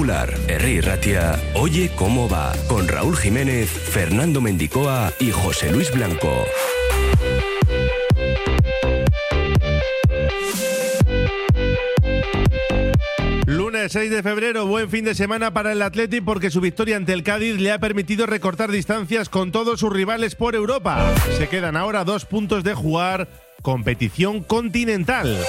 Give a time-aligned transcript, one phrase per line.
[0.00, 6.46] Popular, Herri Ratia, Oye cómo va, con Raúl Jiménez, Fernando Mendicoa y José Luis Blanco.
[13.44, 17.12] Lunes 6 de febrero, buen fin de semana para el Atleti porque su victoria ante
[17.12, 21.14] el Cádiz le ha permitido recortar distancias con todos sus rivales por Europa.
[21.36, 23.28] Se quedan ahora dos puntos de jugar
[23.60, 25.44] competición continental.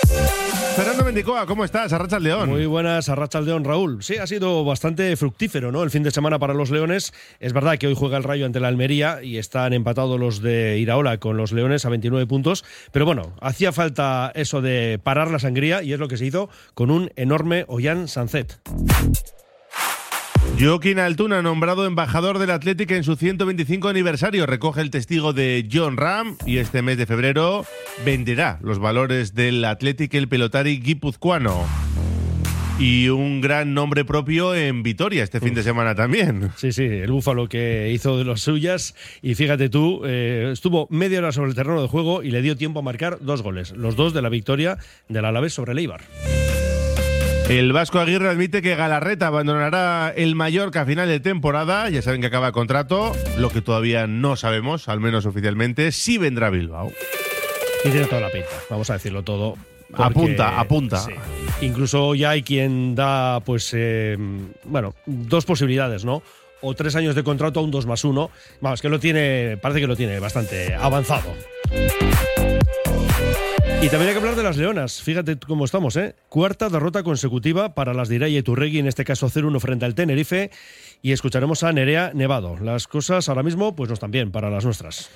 [0.76, 1.92] Fernando Mendicoa, ¿cómo estás?
[1.92, 2.50] Arracha el León.
[2.50, 4.02] Muy buenas, Arracha el León, Raúl.
[4.02, 5.84] Sí, ha sido bastante fructífero, ¿no?
[5.84, 7.14] El fin de semana para los Leones.
[7.42, 10.80] Es verdad que hoy juega el Rayo ante la Almería y están empatados los de
[10.80, 12.64] Iraola con los Leones a 29 puntos.
[12.94, 16.50] Pero bueno, hacía falta eso de parar la sangría y es lo que se hizo
[16.74, 18.60] con un enorme Ollán Sancet.
[20.60, 25.98] Joaquín Altuna, nombrado embajador del Atlético en su 125 aniversario, recoge el testigo de John
[25.98, 27.66] Ram y este mes de febrero
[28.06, 31.66] venderá los valores del Atlético el pelotari guipuzcoano.
[32.80, 36.52] Y un gran nombre propio en Vitoria este fin de semana también.
[36.56, 38.96] Sí, sí, el Búfalo que hizo de las suyas.
[39.22, 42.58] Y fíjate tú, eh, estuvo media hora sobre el terreno de juego y le dio
[42.58, 43.72] tiempo a marcar dos goles.
[43.72, 46.02] Los dos de la victoria del Alavés sobre el Eibar.
[47.52, 51.90] El Vasco Aguirre admite que Galarreta abandonará el Mallorca a final de temporada.
[51.90, 53.12] Ya saben que acaba el contrato.
[53.38, 56.94] Lo que todavía no sabemos, al menos oficialmente, sí vendrá a Bilbao.
[57.84, 59.56] Y tiene toda la pinta, vamos a decirlo todo.
[59.90, 60.98] porque- Apunta, apunta.
[61.00, 61.12] sí.
[61.60, 64.16] Incluso ya hay quien da, pues, eh,
[64.64, 66.24] bueno, dos posibilidades, ¿no?
[66.62, 68.32] O tres años de contrato a un 2 más 1.
[68.62, 71.34] Vamos, que lo tiene, parece que lo tiene bastante avanzado.
[73.82, 75.02] Y también hay que hablar de las Leonas.
[75.02, 76.16] Fíjate cómo estamos, ¿eh?
[76.30, 79.96] Cuarta derrota consecutiva para las de Iraya y Turregui, en este caso 0-1 frente al
[79.96, 80.52] Tenerife.
[81.02, 82.58] Y escucharemos a Nerea Nevado.
[82.62, 85.10] Las cosas ahora mismo, pues no están bien para las nuestras.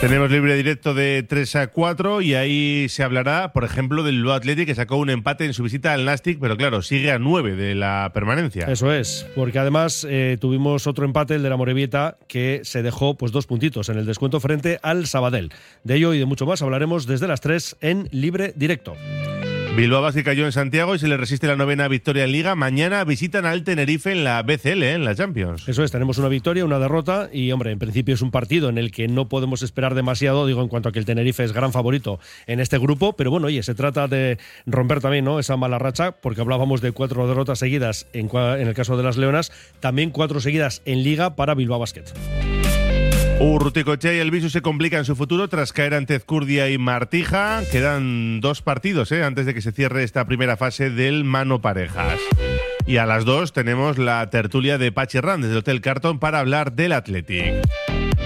[0.00, 4.34] Tenemos libre directo de 3 a 4 y ahí se hablará, por ejemplo, del Bilbao
[4.34, 7.56] Athletic que sacó un empate en su visita al Nastic, pero claro, sigue a 9
[7.56, 8.66] de la permanencia.
[8.66, 13.16] Eso es, porque además eh, tuvimos otro empate, el de la Morevieta, que se dejó
[13.16, 15.50] pues dos puntitos en el descuento frente al Sabadell.
[15.84, 18.94] De ello y de mucho más hablaremos desde las 3 en libre directo.
[19.76, 22.54] Bilbao Basket cayó en Santiago y se le resiste la novena victoria en Liga.
[22.54, 24.92] Mañana visitan al Tenerife en la BCL, ¿eh?
[24.92, 25.68] en la Champions.
[25.68, 28.78] Eso es, tenemos una victoria, una derrota y, hombre, en principio es un partido en
[28.78, 31.72] el que no podemos esperar demasiado, digo, en cuanto a que el Tenerife es gran
[31.72, 35.40] favorito en este grupo, pero bueno, oye, se trata de romper también ¿no?
[35.40, 39.50] esa mala racha, porque hablábamos de cuatro derrotas seguidas en, el caso de las Leonas,
[39.80, 42.04] también cuatro seguidas en Liga para Bilbao Basket.
[43.40, 47.62] Urruticochea y el Visu se complican su futuro tras caer ante Ezcurdia y Martija.
[47.70, 49.24] Quedan dos partidos ¿eh?
[49.24, 52.18] antes de que se cierre esta primera fase del Mano Parejas.
[52.86, 56.72] Y a las dos tenemos la tertulia de Pachi desde el Hotel Carton para hablar
[56.72, 57.54] del Athletic.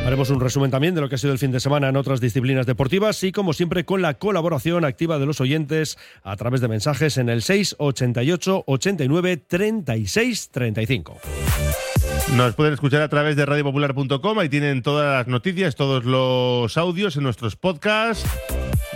[0.05, 2.21] Haremos un resumen también de lo que ha sido el fin de semana en otras
[2.21, 6.69] disciplinas deportivas y, como siempre, con la colaboración activa de los oyentes a través de
[6.69, 11.21] mensajes en el 688 89 36 35.
[12.37, 14.39] Nos pueden escuchar a través de radiopopular.com.
[14.39, 18.29] Ahí tienen todas las noticias, todos los audios en nuestros podcasts.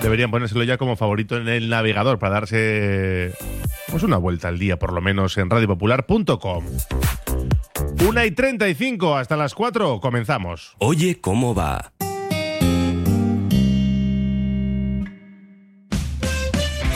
[0.00, 3.32] Deberían ponérselo ya como favorito en el navegador para darse
[3.90, 6.64] pues una vuelta al día, por lo menos en radiopopular.com.
[8.08, 10.00] Una y 35 hasta las 4.
[10.00, 10.74] Comenzamos.
[10.78, 11.92] Oye cómo va.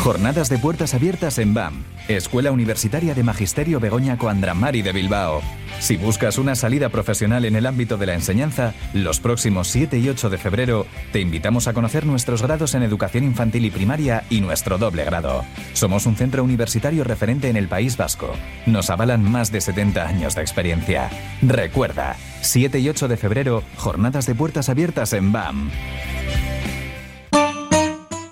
[0.07, 5.43] Jornadas de puertas abiertas en BAM, Escuela Universitaria de Magisterio Begoña Coandramari de Bilbao.
[5.81, 10.09] Si buscas una salida profesional en el ámbito de la enseñanza, los próximos 7 y
[10.09, 14.43] 8 de febrero te invitamos a conocer nuestros grados en educación infantil y primaria y
[14.43, 15.45] nuestro doble grado.
[15.73, 18.31] Somos un centro universitario referente en el País Vasco.
[18.65, 21.11] Nos avalan más de 70 años de experiencia.
[21.43, 25.69] Recuerda, 7 y 8 de febrero, jornadas de puertas abiertas en BAM.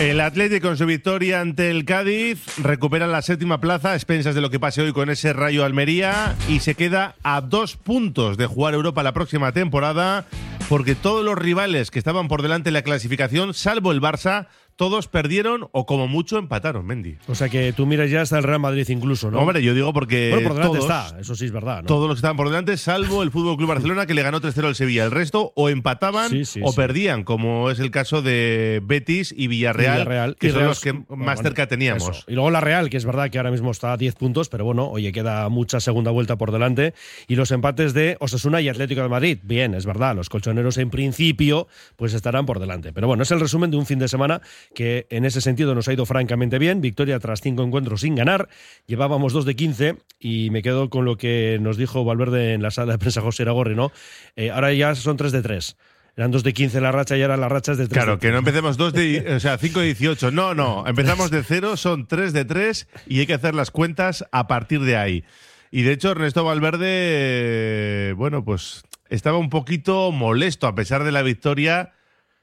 [0.00, 4.40] El Atlético con su victoria ante el Cádiz recupera la séptima plaza a expensas de
[4.40, 8.46] lo que pase hoy con ese Rayo Almería y se queda a dos puntos de
[8.46, 10.24] jugar Europa la próxima temporada
[10.70, 14.46] porque todos los rivales que estaban por delante en la clasificación, salvo el Barça,
[14.80, 17.18] todos perdieron o como mucho empataron, Mendy.
[17.28, 19.38] O sea que tú miras ya hasta el Real Madrid incluso, ¿no?
[19.38, 21.82] Hombre, yo digo porque bueno, por delante todos, está, eso sí es verdad.
[21.82, 21.86] ¿no?
[21.86, 24.64] todos los que estaban por delante, salvo el Fútbol Club Barcelona que le ganó 3-0
[24.68, 25.04] al Sevilla.
[25.04, 26.76] El resto o empataban Sí, sí, o sí.
[26.76, 30.80] perdían, como es el caso de Betis y Villarreal, Villarreal, que y son Real- los
[30.80, 32.08] que más bueno, cerca teníamos.
[32.08, 32.24] eso.
[32.26, 34.64] Y luego la Real, que es verdad que ahora mismo está a 10 puntos, pero
[34.64, 36.94] bueno, oye, queda mucha segunda vuelta por delante.
[37.28, 39.38] Y los empates de Osasuna y Atlético de Madrid.
[39.42, 42.94] Bien, es verdad, los colchoneros en principio pues estarán por delante.
[42.94, 44.40] Pero bueno, es el resumen de un fin de semana
[44.74, 46.80] que en ese sentido nos ha ido francamente bien.
[46.80, 48.48] Victoria tras cinco encuentros sin ganar.
[48.86, 52.70] Llevábamos dos de 15 y me quedo con lo que nos dijo Valverde en la
[52.70, 53.92] sala de prensa José Iragorri, ¿no?
[54.36, 55.76] Eh, ahora ya son tres de tres.
[56.16, 58.30] Eran dos de 15 la racha y ahora las rachas de tres Claro, de que
[58.30, 60.30] no empecemos 2 de, o sea, 5 de 18.
[60.30, 64.24] No, no, empezamos de 0, son 3 de 3 y hay que hacer las cuentas
[64.32, 65.24] a partir de ahí.
[65.70, 71.12] Y de hecho, Ernesto Valverde, eh, bueno, pues estaba un poquito molesto a pesar de
[71.12, 71.92] la victoria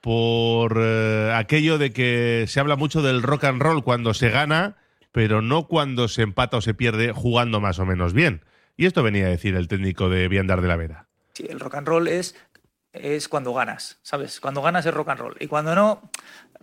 [0.02, 4.78] por eh, aquello de que se habla mucho del rock and roll cuando se gana,
[5.12, 8.44] pero no cuando se empata o se pierde jugando más o menos bien.
[8.76, 11.08] Y esto venía a decir el técnico de Viandar de la Vera.
[11.34, 12.36] Sí, el rock and roll es,
[12.94, 14.40] es cuando ganas, ¿sabes?
[14.40, 15.38] Cuando ganas es rock and roll.
[15.40, 16.12] Y cuando no,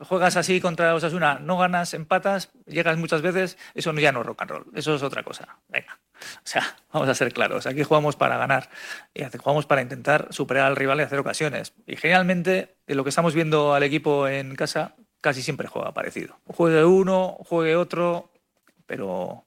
[0.01, 4.43] juegas así contra Osasuna, no ganas, empatas, llegas muchas veces, eso ya no es rock
[4.43, 5.59] and roll, eso es otra cosa.
[5.69, 5.99] Venga.
[6.39, 6.63] O sea,
[6.93, 8.71] vamos a ser claros, aquí jugamos para ganar,
[9.15, 11.73] y jugamos para intentar superar al rival y hacer ocasiones.
[11.87, 16.39] Y generalmente, lo que estamos viendo al equipo en casa, casi siempre juega parecido.
[16.47, 18.31] Juegue uno, juegue otro,
[18.87, 19.45] pero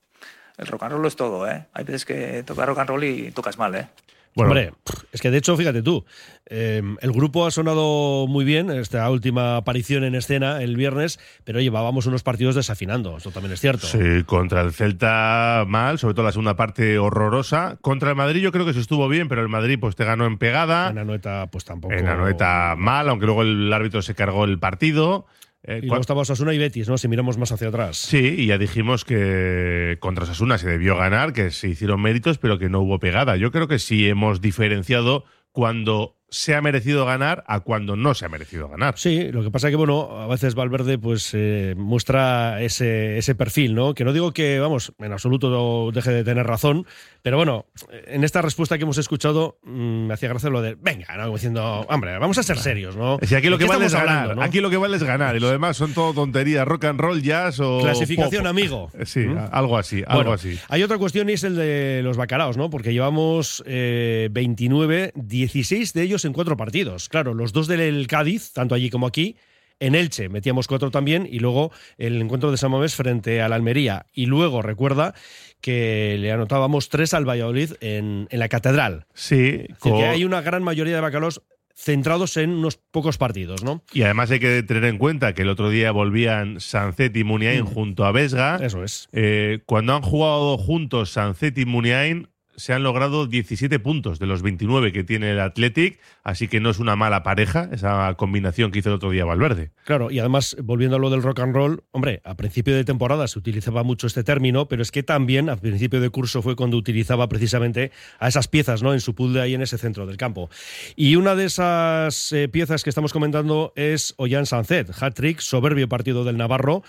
[0.58, 1.68] el rock and roll es todo, ¿eh?
[1.74, 3.88] Hay veces que tocas rock and roll y tocas mal, ¿eh?
[4.38, 4.72] Bueno, Hombre,
[5.12, 6.06] es que de hecho, fíjate tú,
[6.46, 11.60] eh, el grupo ha sonado muy bien, esta última aparición en escena el viernes, pero
[11.60, 13.88] llevábamos unos partidos desafinando, esto también es cierto.
[13.88, 17.80] Sí, contra el Celta mal, sobre todo la segunda parte horrorosa.
[17.82, 20.28] Contra el Madrid yo creo que se estuvo bien, pero el Madrid pues te ganó
[20.28, 20.92] en pegada.
[20.92, 21.96] En Anoeta, pues tampoco.
[21.96, 25.26] En Anoeta mal, aunque luego el árbitro se cargó el partido.
[25.64, 26.98] Eh, Y luego estaba Osasuna y Betis, ¿no?
[26.98, 27.98] Si miramos más hacia atrás.
[27.98, 32.58] Sí, y ya dijimos que contra Sasuna se debió ganar, que se hicieron méritos, pero
[32.60, 33.36] que no hubo pegada.
[33.38, 38.26] Yo creo que sí hemos diferenciado cuando se ha merecido ganar a cuando no se
[38.26, 38.98] ha merecido ganar.
[38.98, 43.76] Sí, lo que pasa que, bueno, a veces Valverde pues eh, muestra ese, ese perfil,
[43.76, 43.94] ¿no?
[43.94, 46.86] Que no digo que, vamos, en absoluto no deje de tener razón,
[47.22, 47.66] pero bueno,
[48.08, 51.24] en esta respuesta que hemos escuchado mm, me hacía gracia lo de, venga, ¿no?
[51.24, 53.20] Como diciendo, hombre, vamos a ser serios, ¿no?
[53.22, 54.42] Si aquí lo ¿De que vale es ganar, hablando, no?
[54.42, 57.22] aquí lo que vale es ganar y lo demás son todo tonterías, rock and roll,
[57.22, 58.50] jazz o Clasificación pop.
[58.50, 58.92] amigo.
[59.06, 59.38] Sí, ¿Mm?
[59.52, 60.60] algo así, algo Bueno, así.
[60.68, 62.70] Hay otra cuestión y es el de los bacalaos, ¿no?
[62.70, 67.10] Porque llevamos eh, 29, 16 de ellos en cuatro partidos.
[67.10, 69.36] Claro, los dos del Cádiz, tanto allí como aquí.
[69.80, 74.08] En Elche metíamos cuatro también y luego el encuentro de San Mamés frente al Almería.
[74.12, 75.14] Y luego recuerda
[75.62, 79.06] que le anotábamos tres al Valladolid en, en la Catedral.
[79.14, 81.44] Sí, Es decir, co- que hay una gran mayoría de bacalaos
[81.76, 83.84] centrados en unos pocos partidos, ¿no?
[83.94, 87.66] y además hay que tener en cuenta que el otro día volvían Sancet y Muniain
[87.66, 88.58] junto a Vesga.
[88.60, 88.64] Mm.
[88.64, 89.08] Eso es.
[89.12, 94.42] Eh, cuando han jugado juntos Sancet y Muniain, se han logrado 17 puntos de los
[94.42, 98.80] 29 que tiene el Athletic, así que no es una mala pareja esa combinación que
[98.80, 99.72] hizo el otro día Valverde.
[99.86, 103.28] Claro, y además, volviendo a lo del rock and roll, hombre, a principio de temporada
[103.28, 106.78] se utilizaba mucho este término, pero es que también a principio de curso fue cuando
[106.78, 108.94] utilizaba precisamente a esas piezas, ¿no?
[108.94, 110.50] En su de ahí en ese centro del campo.
[110.96, 116.24] Y una de esas eh, piezas que estamos comentando es Ollán Sancet, hat-trick, soberbio partido
[116.24, 116.84] del Navarro.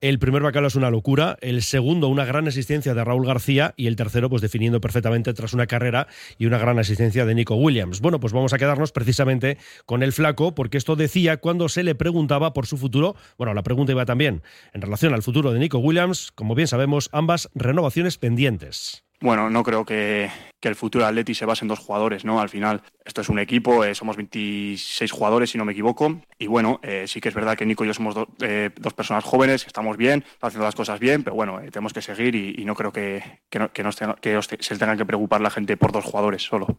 [0.00, 3.88] El primer bacalao es una locura, el segundo una gran asistencia de Raúl García y
[3.88, 6.06] el tercero pues definiendo perfectamente tras una carrera
[6.38, 8.00] y una gran asistencia de Nico Williams.
[8.00, 11.96] Bueno, pues vamos a quedarnos precisamente con el flaco porque esto decía cuando se le
[11.96, 13.16] preguntaba por su futuro.
[13.38, 17.08] Bueno, la pregunta iba también en relación al futuro de Nico Williams, como bien sabemos,
[17.10, 19.07] ambas renovaciones pendientes.
[19.20, 22.40] Bueno, no creo que, que el futuro de Atleti se base en dos jugadores, ¿no?
[22.40, 26.22] Al final, esto es un equipo, eh, somos 26 jugadores, si no me equivoco.
[26.38, 29.24] Y bueno, eh, sí que es verdad que Nico y yo somos eh, dos personas
[29.24, 32.76] jóvenes, estamos bien, haciendo las cosas bien, pero bueno, eh, tenemos que seguir y, no
[32.76, 35.76] creo que, que, no- que nos tenga- que os se tengan que preocupar la gente
[35.76, 36.78] por dos jugadores solo.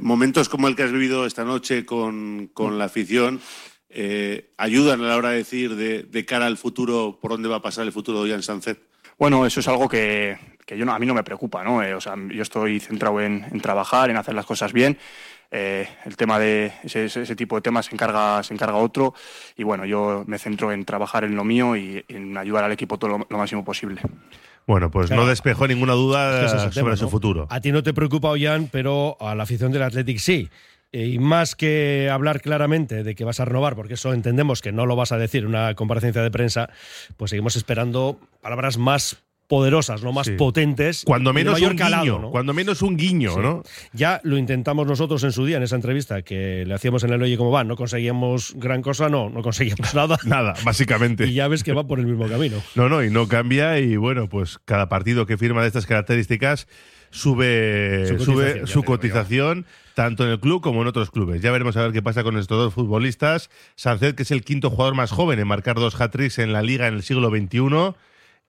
[0.00, 3.40] Momentos como el que has vivido esta noche con, con la afición
[4.56, 7.62] ayudan a la hora de decir de, de cara al futuro por dónde va a
[7.62, 8.78] pasar el futuro de Jan Sánchez.
[9.18, 11.82] Bueno, eso es algo que, que yo no, a mí no me preocupa, ¿no?
[11.82, 14.98] Eh, o sea, yo estoy centrado en, en, trabajar, en hacer las cosas bien.
[15.50, 19.12] Eh, el tema de ese, ese, tipo de temas se encarga, se encarga otro
[19.54, 22.98] y bueno, yo me centro en trabajar en lo mío y en ayudar al equipo
[22.98, 24.00] todo lo, lo máximo posible.
[24.66, 25.24] Bueno, pues claro.
[25.24, 27.10] no despejó ninguna duda es sobre tema, su ¿no?
[27.10, 27.46] futuro.
[27.50, 30.48] A ti no te preocupa, Ollán, pero a la afición del Athletic sí.
[30.94, 34.84] Y más que hablar claramente de que vas a renovar, porque eso entendemos que no
[34.84, 36.68] lo vas a decir en una comparecencia de prensa,
[37.16, 39.16] pues seguimos esperando palabras más
[39.48, 40.32] poderosas, no más Sí.
[40.32, 41.02] potentes.
[41.04, 42.30] Cuando menos mayor un calado, guiño, ¿no?
[42.30, 43.40] cuando menos un guiño, Sí.
[43.40, 43.62] ¿no?
[43.92, 47.22] Ya lo intentamos nosotros en su día, en esa entrevista que le hacíamos en el
[47.22, 47.62] Oye cómo va.
[47.64, 50.18] No conseguíamos gran cosa, no, no conseguíamos nada.
[50.24, 51.26] Nada, básicamente.
[51.26, 52.56] Y ya ves que va por el mismo camino.
[52.74, 56.66] No, no, y no cambia y bueno, pues cada partido que firma de estas características
[57.10, 61.42] sube Su su, cotización, sube su cotización tanto en el club como en otros clubes.
[61.42, 63.50] Ya veremos a ver qué pasa con estos dos futbolistas.
[63.74, 66.88] Sancet, que es el quinto jugador más joven en marcar dos hat-tricks en la liga
[66.88, 67.94] en el siglo XXI.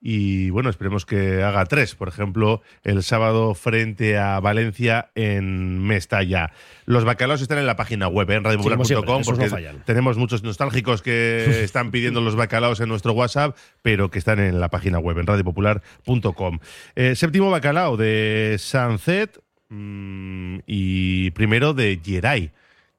[0.06, 6.52] Y bueno, esperemos que haga tres, por ejemplo, el sábado frente a Valencia en Mestalla.
[6.84, 8.34] Los bacalaos están en la página web, ¿eh?
[8.34, 9.48] en radiopopular.com, porque
[9.86, 14.60] tenemos muchos nostálgicos que están pidiendo los bacalaos en nuestro WhatsApp, pero que están en
[14.60, 16.58] la página web, en radiopopular.com.
[16.96, 19.43] Eh, séptimo bacalao de Sunset
[19.74, 22.52] mm, y primero de Geray,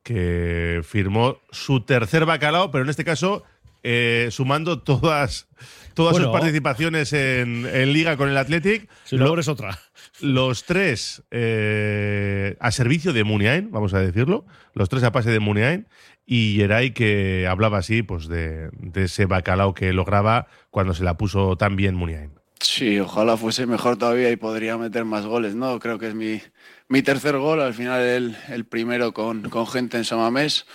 [0.04, 3.44] que firmó su tercer bacalao, pero en este caso
[3.84, 5.48] eh, sumando todas,
[5.94, 6.28] todas Bueno.
[6.28, 8.90] sus participaciones en, en liga con el Athletic.
[9.04, 9.80] Si lo es otra.
[10.22, 14.46] Los tres eh, a servicio de Muniain, vamos a decirlo.
[14.74, 15.88] Los tres a pase de Muniain.
[16.26, 21.18] Y Geray que hablaba así pues de, de ese bacalao que lograba cuando se la
[21.18, 22.32] puso tan bien Muniain.
[22.60, 25.80] Sí, ojalá fuese mejor todavía y podría meter más goles, ¿no?
[25.80, 26.42] Creo que es mi,
[26.88, 30.66] mi tercer gol, al final el, el primero con, con gente en Samamés.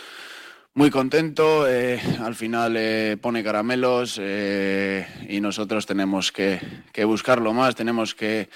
[0.75, 6.61] Muy contento, eh, al final eh, pone caramelos eh, y nosotros tenemos que,
[6.93, 8.49] que buscarlo más, tenemos que,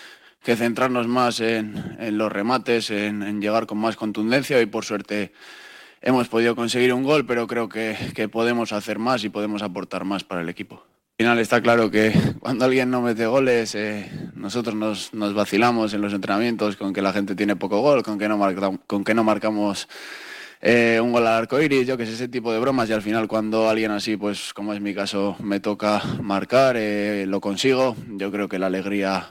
[0.42, 4.84] que centrarnos más en, en los remates, en, en llegar con más contundencia y por
[4.84, 5.32] suerte
[6.02, 10.04] hemos podido conseguir un gol, pero creo que, que podemos hacer más y podemos aportar
[10.04, 10.86] más para el equipo.
[11.16, 15.94] Al final está claro que cuando alguien no mete goles, eh, nosotros nos, nos vacilamos
[15.94, 19.04] en los entrenamientos con que la gente tiene poco gol, con que no, marca- con
[19.04, 19.88] que no marcamos
[20.60, 22.90] eh, un gol al arco iris, yo que sé, ese tipo de bromas.
[22.90, 27.26] Y al final, cuando alguien así, pues como es mi caso, me toca marcar, eh,
[27.28, 27.94] lo consigo.
[28.16, 29.28] Yo creo que la alegría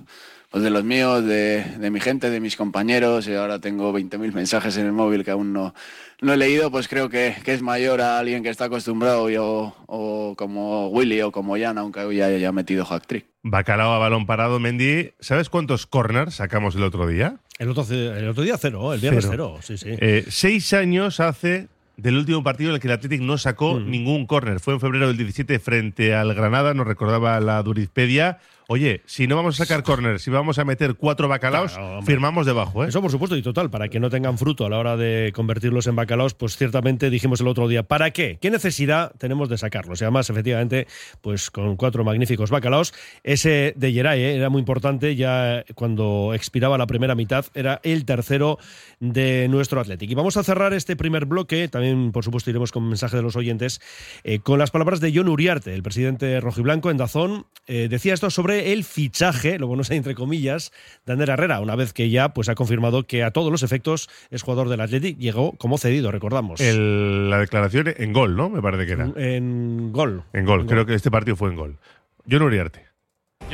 [0.53, 4.31] pues, de los míos, de, de mi gente, de mis compañeros, y ahora tengo 20.000
[4.33, 5.73] mensajes en el móvil que aún no,
[6.21, 9.75] no he leído, pues creo que, que es mayor a alguien que está acostumbrado, yo,
[9.87, 13.25] o como Willy o como Jan, aunque hoy ya haya metido hack trick.
[13.41, 15.11] Bacalao a balón parado, Mendy.
[15.19, 17.37] ¿Sabes cuántos corners sacamos el otro día?
[17.57, 19.57] El otro, el otro día cero, el viernes cero.
[19.61, 19.89] Sí, sí.
[19.89, 21.67] Eh, seis años hace
[21.97, 23.89] del último partido en el que el Athletic no sacó Mm.
[23.89, 24.59] ningún córner.
[24.59, 28.39] Fue en febrero del 17 frente al Granada, nos recordaba la Durizpedia.
[28.67, 32.45] Oye, si no vamos a sacar córner, si vamos a meter cuatro bacalaos, Claro, firmamos
[32.45, 32.87] debajo, ¿eh?
[32.89, 35.87] Eso por supuesto y total, para que no tengan fruto a la hora de convertirlos
[35.87, 38.37] en bacalaos, pues ciertamente dijimos el otro día, ¿para qué?
[38.41, 40.01] ¿Qué necesidad tenemos de sacarlos?
[40.01, 40.87] Y además, efectivamente,
[41.21, 42.93] pues con cuatro magníficos bacalaos,
[43.23, 44.35] ese de Geray ¿eh?
[44.35, 48.57] era muy importante, ya cuando expiraba la primera mitad, era el tercero
[48.99, 50.09] de nuestro Athletic.
[50.09, 53.35] Y vamos a cerrar este primer bloque, también por supuesto iremos con mensaje de los
[53.35, 53.81] oyentes,
[54.23, 58.29] eh, con las palabras de John Uriarte, el presidente rojiblanco en Dazón, eh, decía esto
[58.29, 60.71] sobre el fichaje, lo bueno es entre comillas,
[61.05, 64.09] de Ander Herrera, una vez que ya pues ha confirmado que a todos los efectos
[64.31, 66.59] es jugador del Athletic, llegó como cedido, recordamos.
[66.61, 68.49] El- la declaración en gol, ¿no?
[68.49, 69.11] Me parece que era.
[69.15, 70.23] En gol.
[70.33, 71.77] En gol, creo que este partido fue en gol.
[72.25, 72.85] Yo no Uriarte.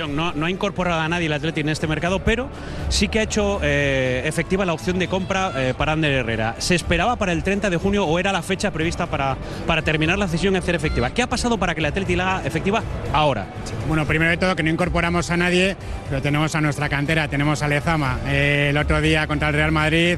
[0.07, 2.49] No, no ha incorporado a nadie el Atleti en este mercado, pero
[2.89, 6.55] sí que ha hecho eh, efectiva la opción de compra eh, para Ander Herrera.
[6.59, 9.37] ¿Se esperaba para el 30 de junio o era la fecha prevista para,
[9.67, 11.09] para terminar la cesión y hacer efectiva?
[11.11, 13.47] ¿Qué ha pasado para que el Atleti la haga efectiva ahora?
[13.87, 15.75] Bueno, primero de todo que no incorporamos a nadie,
[16.09, 18.19] pero tenemos a nuestra cantera, tenemos a Lezama.
[18.27, 20.17] Eh, el otro día contra el Real Madrid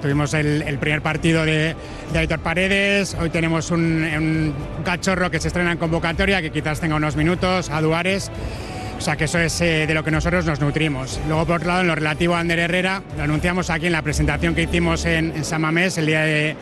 [0.00, 1.74] tuvimos el, el primer partido de,
[2.12, 6.78] de Aitor Paredes, hoy tenemos un, un cachorro que se estrena en convocatoria, que quizás
[6.78, 8.30] tenga unos minutos, a Duares.
[8.98, 11.20] O sea que eso es eh, de lo que nosotros nos nutrimos.
[11.28, 14.02] Luego, por otro lado, en lo relativo a Ander Herrera, lo anunciamos aquí en la
[14.02, 16.56] presentación que hicimos en, en San Mamés el día de,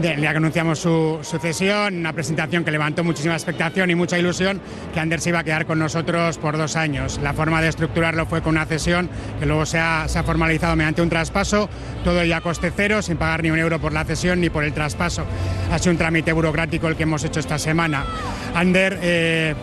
[0.00, 4.60] que anunciamos su sucesión, una presentación que levantó muchísima expectación y mucha ilusión,
[4.94, 7.18] que Ander se iba a quedar con nosotros por dos años.
[7.20, 9.10] La forma de estructurarlo fue con una cesión
[9.40, 11.68] que luego se ha, se ha formalizado mediante un traspaso,
[12.04, 14.62] todo ya a coste cero, sin pagar ni un euro por la cesión ni por
[14.62, 15.24] el traspaso.
[15.70, 18.04] Ha sido un trámite burocrático el que hemos hecho esta semana.
[18.54, 18.98] Ander...
[19.02, 19.54] eh,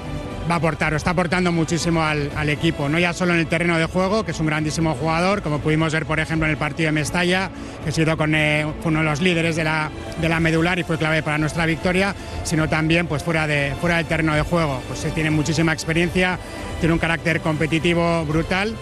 [0.49, 3.77] va a aportar, o está aportando muchísimo al, equipo, no ya solo en el terreno
[3.77, 6.87] de juego, que es un grandísimo jugador, como pudimos ver, por ejemplo, en el partido
[6.87, 7.51] de Mestalla,
[7.83, 10.83] que ha sido con, eh, uno de los líderes de la, de la medular y
[10.83, 14.81] fue clave para nuestra victoria, sino también pues, fuera, de, fuera del terreno de juego.
[14.87, 16.39] Pues tiene muchísima experiencia,
[16.79, 18.75] tiene un carácter competitivo brutal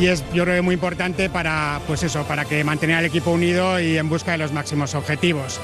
[0.00, 3.80] y es yo creo muy importante para pues eso para que mantener al equipo unido
[3.80, 5.60] y en busca de los máximos objetivos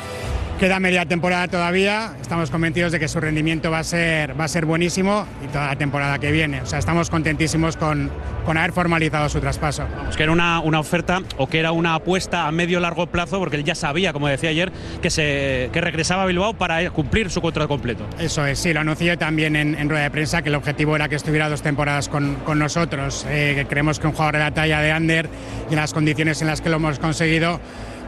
[0.62, 2.12] queda media temporada todavía.
[2.20, 5.66] Estamos convencidos de que su rendimiento va a ser va a ser buenísimo y toda
[5.66, 6.62] la temporada que viene.
[6.62, 8.12] O sea estamos contentísimos con,
[8.46, 9.88] con haber formalizado su traspaso.
[9.96, 13.40] Vamos, que era una, una oferta o que era una apuesta a medio largo plazo
[13.40, 14.70] porque él ya sabía como decía ayer
[15.02, 18.06] que se que regresaba a Bilbao para cumplir su contrato completo.
[18.20, 21.08] Eso es sí lo anuncié también en, en rueda de prensa que el objetivo era
[21.08, 23.26] que estuviera dos temporadas con, con nosotros.
[23.28, 25.28] Eh, creemos que un jugador de la talla de Ander
[25.68, 27.58] y en las condiciones en las que lo hemos conseguido,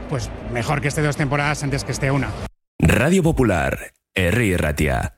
[0.08, 2.30] pues mejor que esté dos temporadas antes que esté una.
[2.78, 5.16] Radio Popular, Herri Ratia.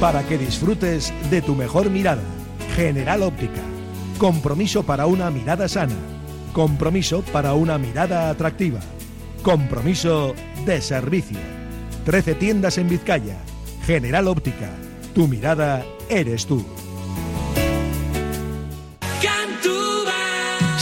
[0.00, 2.22] Para que disfrutes de tu mejor mirada.
[2.76, 3.62] General Óptica.
[4.18, 5.94] Compromiso para una mirada sana.
[6.52, 8.80] Compromiso para una mirada atractiva.
[9.42, 10.34] Compromiso
[10.66, 11.38] de servicio.
[12.04, 13.36] 13 tiendas en Vizcaya.
[13.86, 14.70] General Óptica.
[15.14, 16.64] Tu mirada eres tú.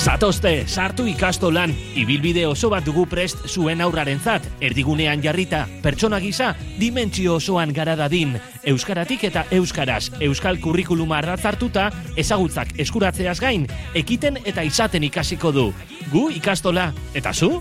[0.03, 6.49] Zatozte, sartu ikastolan, ibilbide oso bat dugu prest zuen aurrarentzat, erdigunean jarrita, pertsona gisa,
[6.81, 8.35] dimentsio osoan gara dadin,
[8.67, 11.87] euskaratik eta euskaraz, euskal kurrikuluma arratzartuta,
[12.19, 15.69] ezagutzak eskuratzeaz gain, ekiten eta izaten ikasiko du.
[16.11, 17.61] Gu ikastola, eta zu?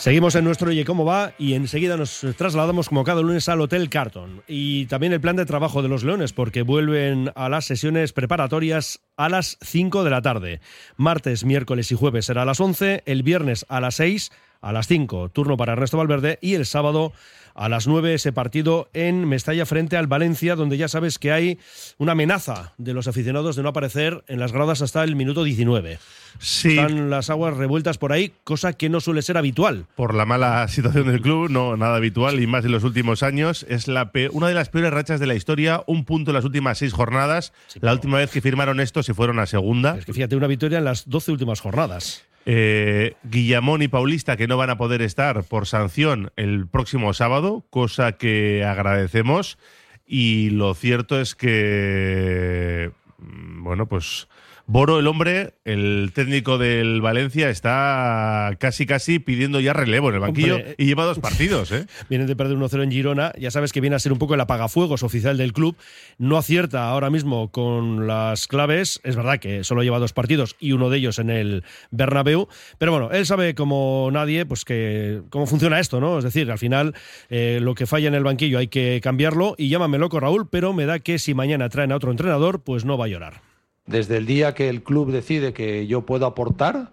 [0.00, 3.90] Seguimos en nuestro Oye Cómo Va y enseguida nos trasladamos como cada lunes al Hotel
[3.90, 4.42] Carton.
[4.48, 9.00] Y también el plan de trabajo de los Leones, porque vuelven a las sesiones preparatorias
[9.18, 10.60] a las 5 de la tarde.
[10.96, 14.86] Martes, miércoles y jueves será a las 11, el viernes a las 6, a las
[14.86, 17.12] 5, turno para Ernesto Valverde y el sábado
[17.54, 21.58] a las 9 ese partido en Mestalla frente al Valencia, donde ya sabes que hay
[21.98, 25.98] una amenaza de los aficionados de no aparecer en las gradas hasta el minuto 19.
[26.38, 26.70] Sí.
[26.70, 29.86] Están las aguas revueltas por ahí, cosa que no suele ser habitual.
[29.96, 33.66] Por la mala situación del club, no nada habitual y más en los últimos años.
[33.68, 36.78] Es la una de las peores rachas de la historia, un punto en las últimas
[36.78, 37.52] seis jornadas.
[37.66, 39.96] Sí, la última vez que firmaron esto se fueron a segunda.
[39.96, 42.24] Es que fíjate, una victoria en las 12 últimas jornadas.
[42.46, 47.64] Eh, Guillamón y Paulista que no van a poder estar por sanción el próximo sábado,
[47.70, 49.58] cosa que agradecemos.
[50.06, 54.28] Y lo cierto es que, bueno, pues
[54.72, 60.20] Boro, el hombre, el técnico del Valencia, está casi casi pidiendo ya relevo en el
[60.20, 61.72] banquillo hombre, y lleva dos partidos.
[61.72, 61.86] ¿eh?
[62.08, 64.40] Vienen de perder 1-0 en Girona, ya sabes que viene a ser un poco el
[64.40, 65.76] apagafuegos oficial del club.
[66.18, 69.00] No acierta ahora mismo con las claves.
[69.02, 72.46] Es verdad que solo lleva dos partidos y uno de ellos en el Bernabéu.
[72.78, 76.16] Pero bueno, él sabe como nadie pues que cómo funciona esto, ¿no?
[76.16, 76.94] Es decir, al final
[77.28, 80.72] eh, lo que falla en el banquillo hay que cambiarlo y llámame loco Raúl, pero
[80.72, 83.49] me da que si mañana traen a otro entrenador, pues no va a llorar.
[83.86, 86.92] Desde el día que el club decide que yo puedo aportar,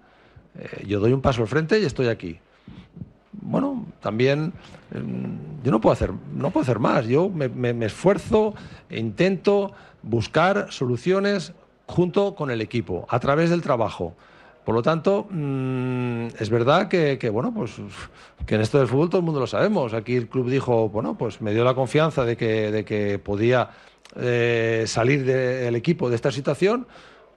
[0.58, 2.39] eh, yo doy un paso al frente y estoy aquí.
[3.34, 4.54] Bueno, también
[4.91, 5.02] eh,
[5.63, 7.06] yo no puedo hacer, no puedo hacer más.
[7.08, 8.56] Yo me, me, me esfuerzo
[8.89, 11.54] e intento buscar soluciones
[11.86, 14.15] junto con el equipo, a través del trabajo.
[14.67, 17.71] Por lo tanto, mmm, es verdad que, que, bueno, pues
[18.45, 19.93] que en esto del fútbol todo el mundo lo sabemos.
[19.93, 23.69] Aquí el club dijo, bueno, pues me dio la confianza de que, de que podía
[24.17, 26.86] eh, salir del equipo de esta situación,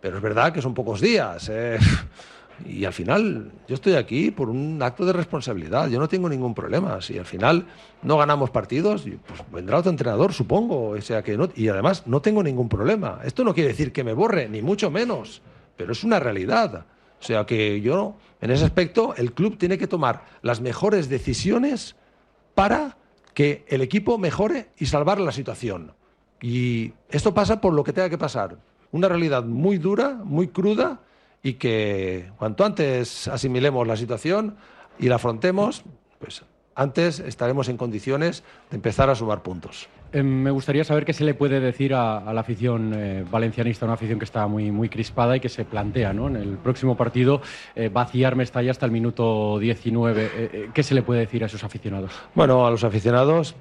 [0.01, 1.49] pero es verdad que son pocos días.
[1.53, 1.79] Eh,
[2.67, 6.53] y al final yo estoy aquí por un acto de responsabilidad, yo no tengo ningún
[6.53, 7.01] problema.
[7.01, 7.65] Si al final
[8.03, 10.89] no ganamos partidos, pues vendrá otro entrenador, supongo.
[10.89, 13.21] O sea que no, y además no tengo ningún problema.
[13.23, 15.43] Esto no quiere decir que me borre, ni mucho menos.
[15.77, 16.87] pero es una realidad.
[17.21, 21.97] O sea que yo, en ese aspecto, el club tiene que tomar las mejores decisiones
[22.55, 22.97] para
[23.35, 25.93] que el equipo mejore y salvar la situación.
[26.41, 28.57] Y esto pasa por lo que tenga que pasar.
[28.93, 31.01] Una realidad muy dura, muy cruda
[31.43, 34.57] y que cuanto antes asimilemos la situación
[34.99, 35.85] y la afrontemos,
[36.19, 36.43] pues
[36.75, 39.89] antes estaremos en condiciones de empezar a sumar puntos.
[40.13, 43.95] Eh, me gustaría saber qué se le puede decir a, la afición eh, valencianista, una
[43.95, 46.27] afición que está muy, muy crispada y que se plantea ¿no?
[46.27, 47.41] en el próximo partido
[47.77, 50.23] eh, vaciar Mestalla hasta el minuto 19.
[50.23, 52.13] Eh, eh, ¿Qué se le puede decir a esos aficionados?
[52.35, 53.55] Bueno, a los aficionados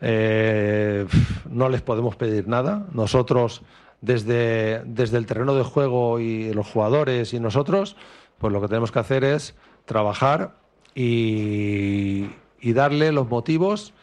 [0.00, 2.86] no les podemos pedir nada.
[2.92, 3.62] Nosotros,
[4.02, 7.96] desde, desde el terreno de juego y los jugadores y nosotros,
[8.36, 9.54] pues lo que tenemos que hacer es
[9.86, 10.56] trabajar
[10.94, 12.28] y
[12.62, 13.94] darle los motivos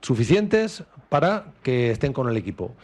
[0.00, 2.74] suficientes para que estén con el equipo.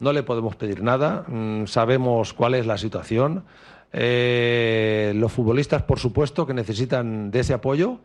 [0.00, 3.44] No le podemos pedir nada, mm, sabemos cuál es la situación.
[3.92, 7.98] Eh, los futbolistas, por supuesto, que necesitan de ese apoyo,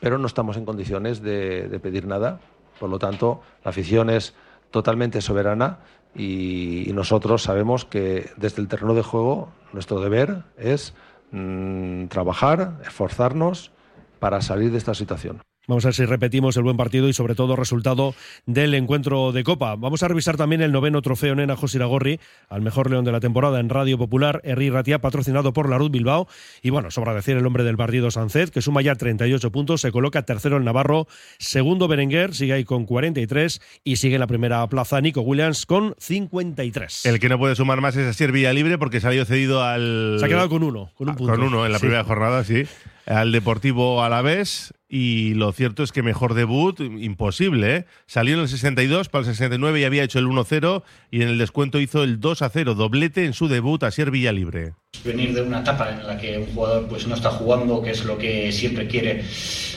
[0.00, 2.40] pero no estamos en condiciones de, pedir nada.
[2.78, 4.34] Por lo tanto, la afición es
[4.70, 5.78] totalmente soberana
[6.14, 10.94] y, y nosotros sabemos que desde el terreno de juego nuestro deber es
[11.32, 13.72] mm, trabajar, esforzarnos
[14.18, 15.40] para salir de esta situación.
[15.70, 18.12] Vamos a ver si repetimos el buen partido y sobre todo resultado
[18.44, 19.76] del encuentro de Copa.
[19.76, 23.20] Vamos a revisar también el noveno trofeo Nena José Iragorri, al mejor león de la
[23.20, 26.26] temporada en Radio Popular, Herri Ratia, patrocinado por la Rud Bilbao.
[26.60, 29.92] Y bueno, sobra decir el hombre del partido Sancet, que suma ya 38 puntos, se
[29.92, 31.06] coloca tercero el Navarro,
[31.38, 35.94] segundo Berenguer, sigue ahí con 43 y sigue en la primera plaza Nico Williams con
[35.98, 37.06] 53.
[37.06, 40.16] El que no puede sumar más es Asier Villalibre porque salió cedido al.
[40.18, 41.32] Se ha quedado con uno, con un Ah, punto.
[41.32, 41.82] Con uno en la Sí.
[41.82, 42.64] primera jornada, sí.
[43.10, 44.72] Al Deportivo Alavés.
[44.88, 47.84] Y lo cierto es que mejor debut, imposible, ¿eh?
[48.06, 51.38] Salió en el 62, para el 69 y había hecho el 1-0 y en el
[51.38, 54.72] descuento hizo el 2-0, doblete en su debut a Ser Villalibre.
[55.04, 58.04] venir de una etapa en la que un jugador pues no está jugando, que es
[58.04, 59.22] lo que siempre quiere,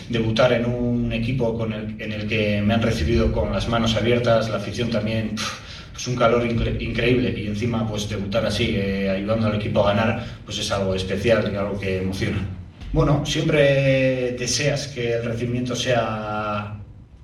[0.09, 3.95] debutar en un equipo con el- en el que me han recibido con las manos
[3.95, 5.47] abiertas, la afición también, pf,
[5.93, 9.93] pues un calor incre- increíble y encima pues debutar así, eh, ayudando al equipo a
[9.93, 12.39] ganar, pues es algo especial y algo que emociona.
[12.93, 16.75] Bueno, siempre deseas que el recibimiento sea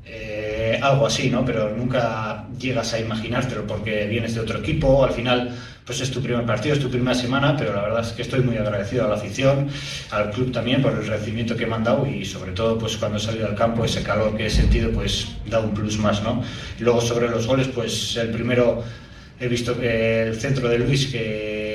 [0.04, 1.46] eh, algo así, ¿no?
[1.46, 5.56] Pero nunca llegas a imaginártelo porque vienes de otro equipo, al final
[5.86, 8.42] pues es tu primer partido, es tu primera semana, pero la verdad es que estoy
[8.42, 9.68] muy agradecido a la afición,
[10.10, 13.20] al club también por el recibimiento que me han dado y sobre todo pues cuando
[13.20, 16.42] he salido al campo ese calor que he sentido pues da un plus más, ¿no?
[16.80, 18.84] Y luego sobre los goles pues el primero
[19.40, 21.69] he visto que el centro de Luis que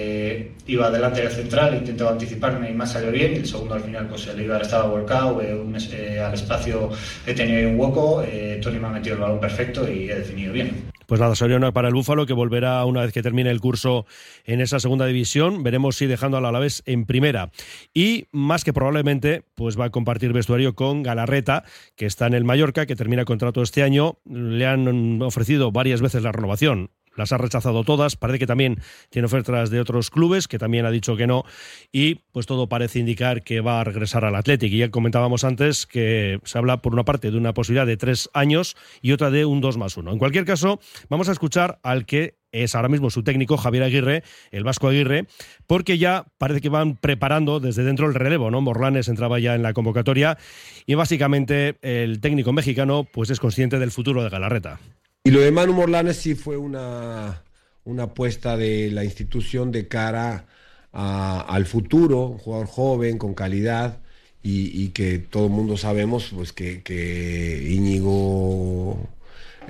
[0.67, 3.35] iba delante del central, intentaba anticiparme y más salió bien.
[3.35, 6.91] El segundo al final, pues el Ibar estaba volcado, eh, un eh, al espacio
[7.27, 10.53] he tenido un hueco, eh, Tony me ha metido el balón perfecto y he definido
[10.53, 10.95] bien.
[11.07, 14.07] Pues nada, Soriano para el Búfalo, que volverá una vez que termine el curso
[14.45, 15.63] en esa segunda división.
[15.63, 17.51] Veremos si dejando al Alavés en primera.
[17.93, 21.65] Y más que probablemente, pues va a compartir vestuario con Galarreta,
[21.97, 24.19] que está en el Mallorca, que termina contrato este año.
[24.25, 26.91] Le han ofrecido varias veces la renovación.
[27.17, 28.17] Las ha rechazado todas.
[28.17, 31.45] Parece que también tiene ofertas de otros clubes, que también ha dicho que no.
[31.93, 34.73] Y pues todo parece indicar que va a regresar al Athletic.
[34.73, 38.31] Y ya comentábamos antes que se habla, por una parte, de una posibilidad de tres
[38.35, 40.13] años y otra de un 2 más 1.
[40.13, 44.23] En cualquier caso, vamos a escuchar al que es ahora mismo su técnico, Javier Aguirre,
[44.53, 45.27] el Vasco Aguirre,
[45.67, 48.61] porque ya parece que van preparando desde dentro el relevo, ¿no?
[48.61, 50.39] Morlanes entraba ya en la convocatoria
[50.87, 54.79] y básicamente el técnico mexicano pues es consciente del futuro de Galarreta.
[55.27, 57.43] Y lo de Manu Morlanes sí fue una,
[57.85, 60.47] una apuesta de la institución de cara
[60.93, 64.01] al futuro, un jugador joven, con calidad,
[64.43, 69.09] y, y que todo el mundo sabemos pues que, que Íñigo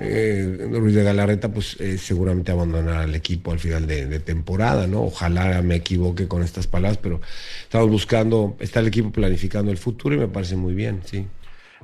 [0.01, 4.89] eh, Ruiz de Galarreta pues eh, seguramente abandonará el equipo al final de, de temporada,
[4.89, 5.05] ¿no?
[5.05, 7.21] Ojalá me equivoque con estas palabras, pero
[7.63, 11.27] estamos buscando, está el equipo planificando el futuro y me parece muy bien, sí.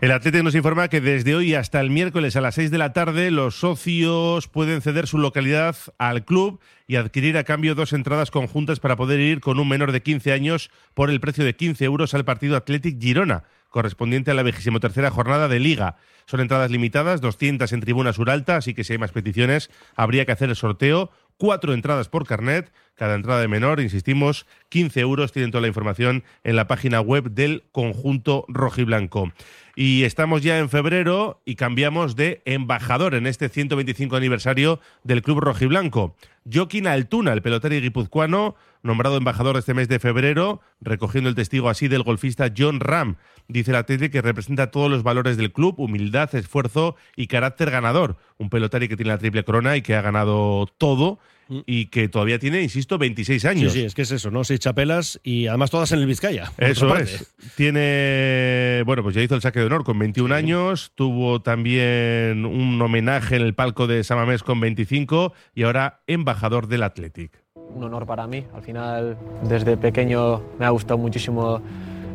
[0.01, 2.95] El Atlético nos informa que desde hoy hasta el miércoles a las 6 de la
[2.95, 8.31] tarde los socios pueden ceder su localidad al club y adquirir a cambio dos entradas
[8.31, 11.85] conjuntas para poder ir con un menor de 15 años por el precio de 15
[11.85, 15.97] euros al partido Athletic Girona, correspondiente a la vigésimo tercera jornada de Liga.
[16.25, 20.25] Son entradas limitadas, 200 en tribuna sur alta, así que si hay más peticiones habría
[20.25, 21.11] que hacer el sorteo.
[21.37, 25.33] Cuatro entradas por carnet, cada entrada de menor, insistimos, 15 euros.
[25.33, 29.33] Tienen toda la información en la página web del conjunto rojiblanco.
[29.75, 35.41] Y estamos ya en febrero y cambiamos de embajador en este 125 aniversario del Club
[35.41, 36.15] Rojiblanco.
[36.45, 41.89] Joaquín Altuna, el pelotari guipuzcoano, nombrado embajador este mes de febrero, recogiendo el testigo así
[41.89, 43.17] del golfista John Ram.
[43.49, 48.19] Dice el Atlético que representa todos los valores del club, humildad, esfuerzo y carácter ganador.
[48.37, 51.19] Un pelotari que tiene la triple corona y que ha ganado todo
[51.67, 53.73] y que todavía tiene, insisto, 26 años.
[53.73, 54.45] Sí, sí, es que es eso, ¿no?
[54.45, 56.53] Seis chapelas y además todas en el Vizcaya.
[56.59, 57.35] Eso es.
[57.57, 62.81] Tiene, bueno, pues ya hizo el saque de honor con 21 años, tuvo también un
[62.81, 67.33] homenaje en el palco de Samamés con 25 y ahora embajador del Athletic.
[67.55, 68.45] un honor para mí.
[68.55, 69.17] Al final,
[69.49, 71.61] desde pequeño me ha gustado muchísimo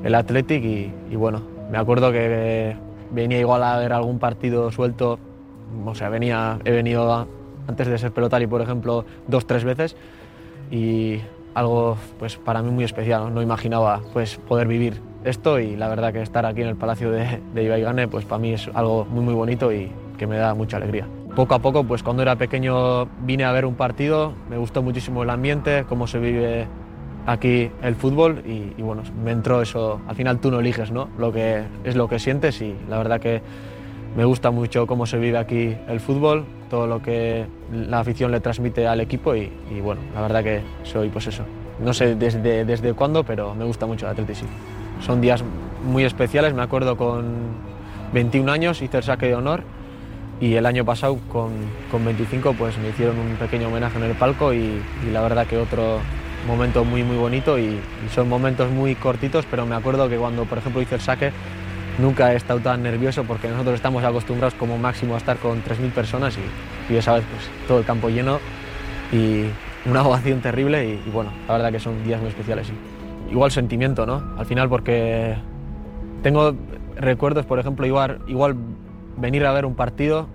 [0.04, 2.76] el Athletic y, y bueno, me acuerdo que
[3.12, 5.20] venía igual a ver algún partido suelto.
[5.86, 7.28] O sea, venía, he venido a-
[7.68, 9.96] antes de ser pelotari, por ejemplo, dos, tres veces
[10.72, 11.20] y
[11.54, 13.34] algo pues para mí muy especial.
[13.34, 17.12] No, imaginaba pues poder vivir esto y la verdad que estar aquí en el Palacio
[17.12, 20.54] de, de Ibaigane pues para mí es algo muy muy bonito y que me da
[20.54, 21.08] mucha alegría.
[21.36, 25.24] Poco a poco, pues cuando era pequeño vine a ver un partido, me gustó muchísimo
[25.24, 26.68] el ambiente, cómo se vive
[27.26, 31.10] aquí el fútbol y, y bueno, me entró eso, al final tú no eliges, ¿no?
[31.18, 33.42] Lo que es lo que sientes y la verdad que
[34.16, 38.40] me gusta mucho cómo se vive aquí el fútbol, todo lo que la afición le
[38.40, 39.50] transmite al equipo y,
[39.82, 41.44] bueno, la verdad que soy pues eso.
[41.80, 44.48] No sé desde, desde cuándo, pero me gusta mucho el atletismo.
[45.02, 45.44] Son días
[45.84, 47.26] muy especiales, me acuerdo con
[48.14, 49.64] 21 años hice el saque de honor
[50.40, 51.52] y el año pasado con,
[51.92, 55.46] con 25 pues me hicieron un pequeño homenaje en el palco y, y la verdad
[55.46, 56.00] que otro
[56.48, 60.46] momento muy muy bonito y, y son momentos muy cortitos, pero me acuerdo que cuando
[60.46, 61.32] por ejemplo hice el saque
[62.00, 65.92] nunca he estado tan nervioso porque nosotros estamos acostumbrados como máximo a estar con 3.000
[65.92, 68.40] personas y, y esa vez pues todo el campo lleno
[69.12, 69.46] y
[69.86, 72.72] una ovación terrible y, bueno, la verdad que son días muy especiales.
[73.32, 74.24] Igual sentimiento, ¿no?
[74.38, 75.36] Al final porque
[76.22, 76.56] tengo
[76.96, 78.56] recuerdos, por ejemplo, igual, igual
[79.18, 80.28] venir a ver un partido,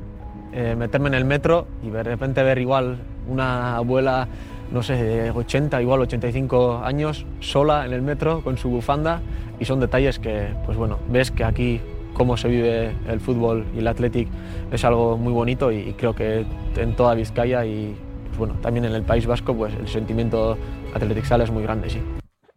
[0.53, 4.29] eh, meterme en el metro y de repente ver igual una abuela,
[4.73, 9.21] no sé, de 80, igual 85 años, sola en el metro con su bufanda
[9.59, 11.81] y son detalles que, pues bueno, ves que aquí
[12.15, 14.29] cómo se vive el fútbol y el athletic
[14.73, 16.45] es algo muy bonito y creo que
[16.77, 17.97] en toda Vizcaya y
[18.29, 20.57] pues bueno, también en el País Vasco pues el sentimiento
[20.95, 22.01] athletic sala es muy grande, sí.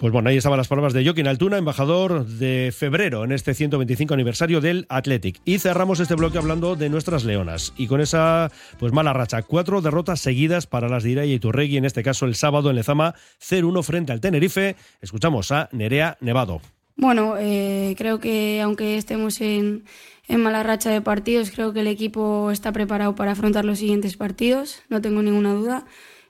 [0.03, 4.13] Pues bueno, ahí estaban las palabras de Joaquín Altuna, embajador de febrero en este 125
[4.13, 5.39] aniversario del Athletic.
[5.45, 7.73] Y cerramos este bloque hablando de nuestras leonas.
[7.77, 11.77] Y con esa pues mala racha, cuatro derrotas seguidas para las de Iraya y Turregui,
[11.77, 14.75] en este caso el sábado en Lezama, 0-1 frente al Tenerife.
[14.99, 16.59] Escuchamos a Nerea Nevado.
[16.97, 19.85] Bueno, eh, creo que aunque estemos en,
[20.27, 24.17] en mala racha de partidos, creo que el equipo está preparado para afrontar los siguientes
[24.17, 25.85] partidos, no tengo ninguna duda,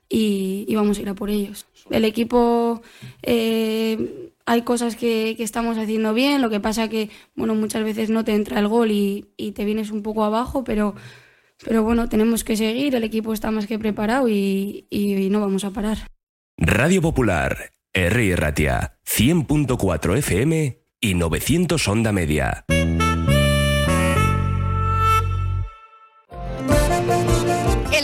[0.09, 1.65] y, y vamos a ir a por ellos.
[1.89, 2.81] El equipo,
[3.21, 8.23] eh, hay cosas que, estamos haciendo bien, lo que pasa que, bueno, muchas veces no
[8.23, 10.95] te entra el gol y, te vienes un poco abajo, pero,
[11.65, 14.87] pero bueno, tenemos que seguir, el equipo está más que preparado y
[15.29, 16.07] no vamos a parar.
[16.57, 18.35] Radio Popular, R.
[18.35, 22.65] Ratia, 100.4 FM y 900 Onda Media.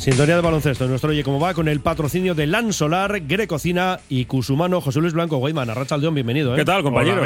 [0.00, 0.86] Sintonía de baloncesto.
[0.88, 4.80] Nuestro Oye Cómo Va con el patrocinio de Lan Solar, Grecocina y Cusumano.
[4.80, 6.54] José Luis Blanco Guayman, Arrachaldeón, bienvenido.
[6.54, 6.56] ¿eh?
[6.56, 7.22] ¿Qué tal, compañeros?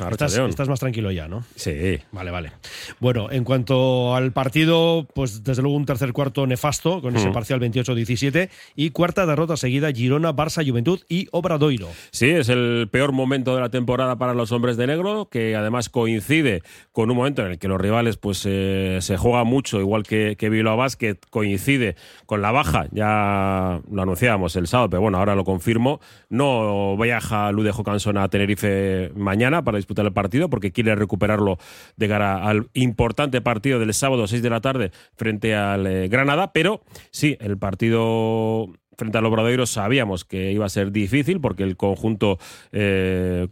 [0.00, 0.10] Hola.
[0.10, 1.44] Estás, estás más tranquilo ya, ¿no?
[1.54, 2.00] Sí.
[2.10, 2.50] Vale, vale.
[2.98, 7.32] Bueno, en cuanto al partido, pues desde luego un tercer cuarto nefasto con ese Mm.
[7.32, 11.88] parcial 28-17 y cuarta derrota seguida Girona, Barça, Juventud y Obradoiro.
[12.10, 15.88] Sí, es el peor momento de la temporada para los hombres de negro, que además
[15.88, 20.02] coincide con un momento en el que los rivales pues eh, se juega mucho, igual
[20.02, 21.94] que, que Bilbao Basket, coincide
[22.26, 27.50] con la baja, ya lo anunciábamos el sábado, pero bueno, ahora lo confirmo, no viaja
[27.52, 31.58] Lude Jocansson a Tenerife mañana para disputar el partido porque quiere recuperarlo
[31.96, 36.52] de cara al importante partido del sábado 6 de la tarde frente al eh, Granada,
[36.52, 41.76] pero sí, el partido frente al Obradoiro sabíamos que iba a ser difícil porque el
[41.76, 42.38] conjunto
[42.72, 43.48] eh,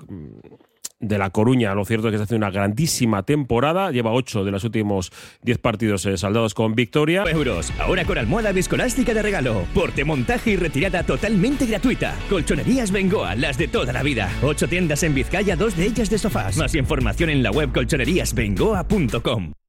[1.09, 4.51] de La Coruña, lo cierto es que se hace una grandísima temporada, lleva 8 de
[4.51, 5.13] los últimos
[5.43, 7.25] 10 partidos eh, saldados con victoria.
[7.25, 12.15] Euros, ahora con almohada viscolástica de regalo, porte, montaje y retirada totalmente gratuita.
[12.29, 14.31] Colchonerías Bengoa, las de toda la vida.
[14.43, 16.57] 8 tiendas en Vizcaya, dos de ellas de sofás.
[16.57, 19.64] Más información en la web colchoneríasbengoa.com.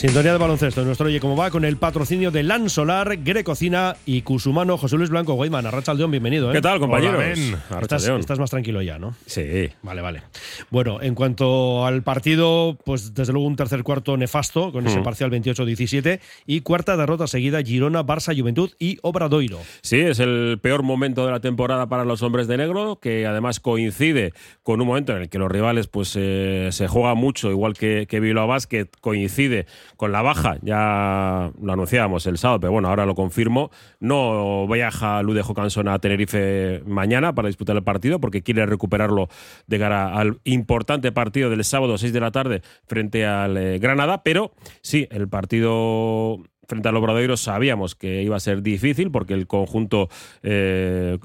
[0.00, 0.82] Sintonía de baloncesto.
[0.82, 4.78] Nuestro Oye Cómo Va con el patrocinio de Lan Solar, Grecocina y Cusumano.
[4.78, 6.48] José Luis Blanco Guayman, Arrachaldeón, bienvenido.
[6.48, 6.54] ¿eh?
[6.54, 7.22] ¿Qué tal, compañeros?
[7.68, 9.14] Hola, estás, estás más tranquilo ya, ¿no?
[9.26, 9.68] Sí.
[9.82, 10.22] Vale, vale.
[10.70, 15.02] Bueno, en cuanto al partido, pues desde luego un tercer cuarto nefasto con ese Mm.
[15.02, 19.58] parcial 28-17 y cuarta derrota seguida Girona, Barça, Juventud y Obradoiro.
[19.82, 23.60] Sí, es el peor momento de la temporada para los hombres de negro, que además
[23.60, 24.32] coincide
[24.62, 28.06] con un momento en el que los rivales pues eh, se juegan mucho, igual que,
[28.08, 29.66] que Bilbao Basket, coincide
[30.00, 35.20] con la baja, ya lo anunciábamos el sábado, pero bueno, ahora lo confirmo, no viaja
[35.22, 39.28] Lude Jocansson a Tenerife mañana para disputar el partido, porque quiere recuperarlo
[39.66, 44.22] de cara al importante partido del sábado 6 de la tarde frente al eh, Granada,
[44.22, 49.46] pero sí, el partido frente al Obradoiro sabíamos que iba a ser difícil porque el
[49.46, 50.08] conjunto
[50.42, 51.18] eh,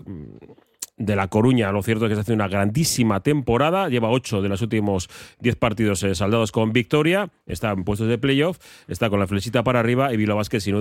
[0.98, 4.50] de La Coruña, lo cierto es que se hace una grandísima temporada, lleva 8 de
[4.50, 9.20] los últimos 10 partidos eh, saldados con victoria, está en puestos de playoff, está con
[9.20, 10.76] la flechita para arriba y Bilbao Vázquez sin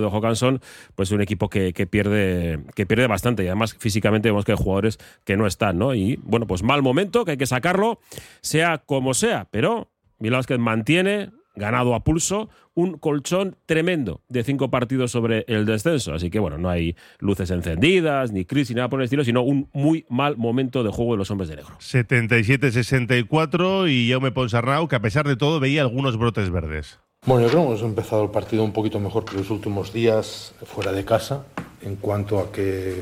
[0.95, 3.43] pues un equipo que, que pierde que pierde bastante.
[3.43, 5.93] Y además físicamente vemos que hay jugadores que no están, ¿no?
[5.93, 7.99] Y bueno, pues mal momento, que hay que sacarlo,
[8.41, 14.69] sea como sea, pero Bilbao Vázquez mantiene ganado a pulso, un colchón tremendo de cinco
[14.69, 16.13] partidos sobre el descenso.
[16.13, 19.43] Así que, bueno, no hay luces encendidas, ni crisis, ni nada por el estilo, sino
[19.43, 21.75] un muy mal momento de juego de los hombres de negro.
[21.79, 26.99] 77-64 y Jaume Ponsarnau, que a pesar de todo veía algunos brotes verdes.
[27.25, 30.53] Bueno, yo creo que hemos empezado el partido un poquito mejor que los últimos días
[30.65, 31.47] fuera de casa,
[31.81, 33.01] en cuanto a que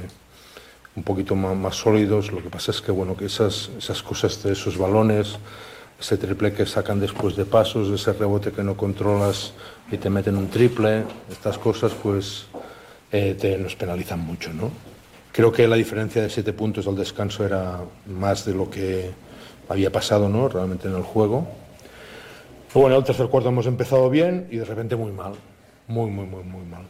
[0.95, 2.31] un poquito más, más sólidos.
[2.31, 5.37] Lo que pasa es que, bueno, que esas, esas cosas de esos balones,
[6.03, 9.53] ese triple que sacan después de pasos, ese rebote que no controlas
[9.89, 12.47] y te meten un triple, estas cosas pues
[13.09, 14.69] eh, te, nos penalizan mucho, ¿no?
[15.31, 19.11] Creo que la diferencia de siete puntos al descanso era más de lo que
[19.69, 20.49] había pasado, ¿no?
[20.49, 21.47] Realmente en el juego.
[22.73, 25.35] Bueno, el tercer cuarto hemos empezado bien y de repente muy mal,
[25.87, 26.83] muy, muy, muy, muy mal.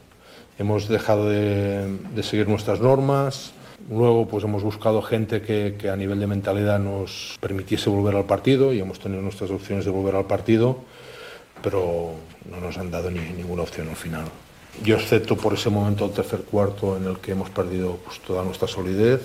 [0.57, 3.51] Hemos dejado de, de seguir nuestras normas,
[3.89, 8.25] luego pues hemos buscado gente que, que, a nivel de mentalidad nos permitiese volver al
[8.25, 10.77] partido y hemos tenido nuestras opciones de volver al partido,
[11.61, 12.13] pero
[12.49, 14.25] no nos han dado ni, ninguna opción al final.
[14.83, 18.43] Yo excepto por ese momento del tercer cuarto en el que hemos perdido pues, toda
[18.43, 19.21] nuestra solidez,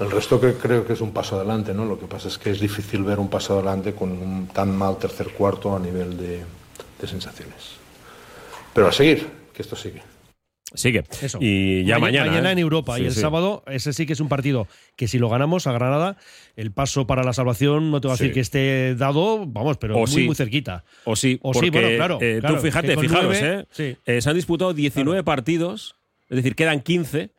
[0.00, 1.86] el resto creo que es un paso adelante, ¿no?
[1.86, 4.98] Lo que pasa es que es difícil ver un paso adelante con un tan mal
[4.98, 7.76] tercer cuarto a nivel de sensaciones.
[8.74, 10.15] Pero a seguir, que esto sigue.
[10.74, 11.04] Sigue.
[11.22, 11.38] Eso.
[11.40, 12.26] Y ya mañana.
[12.30, 12.52] Mañana ¿eh?
[12.52, 13.20] en Europa Sí, y el sí.
[13.20, 16.16] sábado, ese sí que es un partido que si lo ganamos a Granada,
[16.56, 18.24] el paso para la salvación no te va a Sí.
[18.24, 20.84] decir que esté dado, vamos, pero O muy, muy cerquita.
[21.04, 23.64] O sí, O sí, bueno, claro, eh, claro, tú fíjate, fijaros, ¿eh?
[24.06, 25.94] Eh, se han disputado 19 partidos,
[26.28, 27.30] es decir, quedan 15,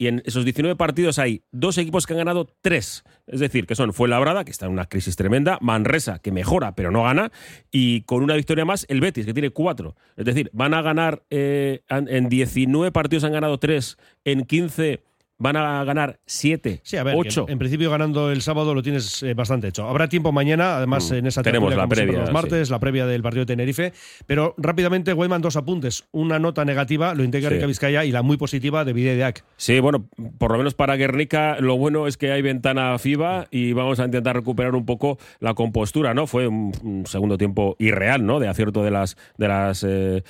[0.00, 3.04] y en esos 19 partidos hay dos equipos que han ganado tres.
[3.26, 6.90] Es decir, que son Fuenlabrada, que está en una crisis tremenda, Manresa, que mejora pero
[6.90, 7.30] no gana,
[7.70, 9.96] y con una victoria más, el Betis, que tiene cuatro.
[10.16, 15.02] Es decir, van a ganar, eh, en 19 partidos han ganado tres, en 15
[15.40, 17.46] van a ganar siete, Sí, a ver, que ocho.
[17.48, 19.88] en principio ganando el sábado lo tienes eh, bastante hecho.
[19.88, 23.22] Habrá tiempo mañana, además Mm, en esa tenemos la previa, los martes, la previa del
[23.22, 23.92] partido de Tenerife.
[24.26, 26.04] Pero rápidamente, Weyman, dos apuntes.
[26.12, 27.54] Una nota negativa, lo integra Sí.
[27.56, 29.42] Rica Vizcaya, y la muy positiva de Videac.
[29.56, 33.72] Sí, bueno, por lo menos para Guernica lo bueno es que hay ventana FIBA y
[33.72, 36.26] vamos a intentar recuperar un poco la compostura, ¿no?
[36.26, 38.40] Fue un, un segundo tiempo irreal, ¿no?
[38.40, 40.22] De acierto de las de las eh,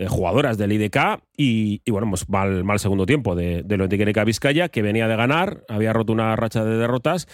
[0.00, 3.86] eh, jugadoras del IDK y, y, bueno, pues mal, mal segundo tiempo de, de lo
[4.24, 7.28] Vizcaya, que venía de ganar, había roto una racha de derrotas,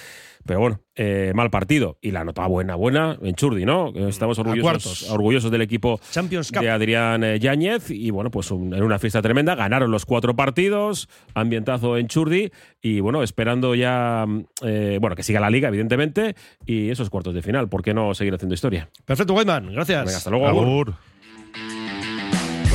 [0.45, 1.99] pero bueno, eh, mal partido.
[2.01, 3.93] Y la nota buena, buena en Churdi, ¿no?
[4.09, 6.63] Estamos orgullosos, orgullosos del equipo Champions Cup.
[6.63, 10.35] de Adrián eh, Yáñez y bueno, pues un- en una fiesta tremenda, ganaron los cuatro
[10.37, 12.51] partidos, ambientazo en Churdi
[12.83, 16.35] y bueno, esperando ya, mm, eh, bueno, que siga la liga, evidentemente,
[16.65, 18.89] y esos cuartos de final, ¿por qué no seguir haciendo historia?
[19.05, 20.05] Perfecto, Weyman, gracias.
[20.05, 20.95] Venga, hasta luego, Agur.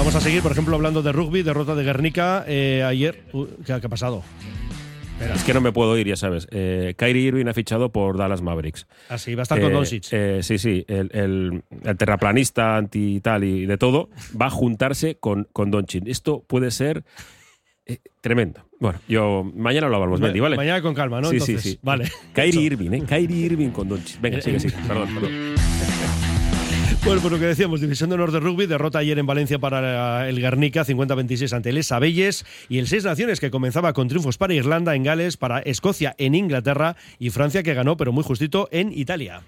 [0.02, 3.24] Vamos a seguir, por ejemplo, hablando de rugby, derrota de Guernica eh, ayer.
[3.34, 4.24] Uh, ¿qué, qué ha pasado?
[5.36, 6.48] Es que no me puedo ir, ya sabes.
[6.50, 8.88] Eh, Kyrie Irving ha fichado por Dallas Mavericks.
[9.10, 10.08] Así, va a estar con Eh, Doncic.
[10.10, 10.84] eh, sí, sí.
[10.88, 14.10] El, el- el terraplanista anti tal y de todo
[14.42, 16.08] va a juntarse con, con Doncic.
[16.08, 17.04] Esto puede ser
[18.22, 18.62] tremendo.
[18.80, 20.56] Bueno, yo mañana lo hablamos, Mendy, ¿vale?
[20.56, 21.28] mañana con calma, ¿no?
[21.30, 21.80] Sí, Entonces, sí, sí.
[21.84, 22.10] vale.
[22.34, 23.04] Kyrie Irving, ¿eh?
[23.08, 24.20] Kyrie Irving con Doncic.
[24.20, 24.74] Venga, sigue, sigue.
[24.88, 25.32] Perdón, perdón.
[27.04, 30.30] Bueno, pues lo que decíamos, División de Honor de Rugby, derrota ayer en Valencia para
[30.30, 34.54] el Guernica, 50-26 ante el Esabelles, y el Seis Naciones que comenzaba con triunfos para
[34.54, 38.92] Irlanda en Gales, para Escocia en Inglaterra y Francia que ganó, pero muy justito, en
[38.94, 39.42] Italia.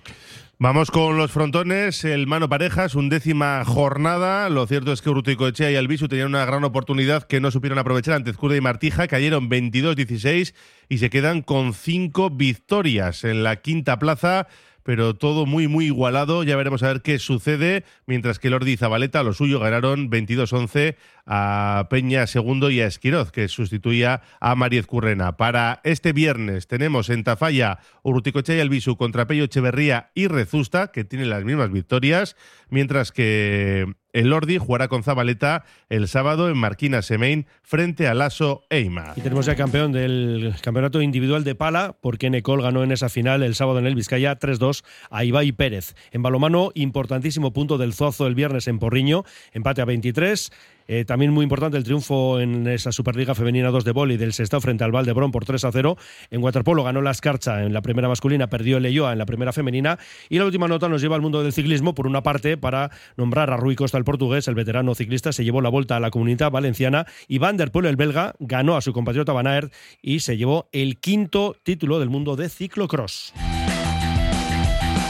[0.58, 4.50] Vamos con los frontones, el mano parejas, undécima jornada.
[4.50, 8.16] Lo cierto es que Urruticoechea y Albisu tenían una gran oportunidad que no supieron aprovechar
[8.16, 9.08] ante Ezcurda y Martija.
[9.08, 10.56] Cayeron 22-16
[10.90, 14.48] y se quedan con cinco victorias en la quinta plaza.
[14.84, 16.44] Pero todo muy, muy igualado.
[16.44, 17.84] Ya veremos a ver qué sucede.
[18.06, 23.32] Mientras que Lordi y Zabaleta, lo suyo, ganaron 22-11 a Peña Segundo y a Esquiroz,
[23.32, 25.38] que sustituía a Mariez Currena.
[25.38, 31.04] Para este viernes tenemos en Tafalla Urruticoechea y Albisu contra Pello Echeverría y Rezusta, que
[31.04, 32.36] tienen las mismas victorias,
[32.70, 38.64] mientras que el Lordi jugará con Zabaleta el sábado en Marquina Semain frente a Lasso
[38.70, 39.14] Eima.
[39.16, 43.44] Y tenemos ya campeón del campeonato individual de pala, porque Necol ganó en esa final
[43.44, 45.96] el sábado en el Vizcaya 3-2 a Ibai Pérez.
[46.12, 50.52] En balomano, importantísimo punto del Zozo el viernes en Porriño, empate a 23.
[50.88, 54.62] Eh, también muy importante el triunfo en esa Superliga Femenina 2 de Boli del Sestao
[54.62, 55.98] frente al Valdebrón por 3 a 0.
[56.32, 59.54] En waterpolo ganó la Escarcha en la primera masculina, perdió el Leyoa en la primera
[59.54, 60.00] femenina.
[60.30, 63.52] Y la última nota nos lleva al mundo del ciclismo, por una parte, para nombrar
[63.52, 66.52] a Rui Costa, el portugués, el veterano ciclista, se llevó la vuelta a la comunidad
[66.52, 70.38] valenciana y Van der Poel, el belga, ganó a su compatriota Van Aert y se
[70.38, 73.34] llevó el quinto título del mundo de ciclocross.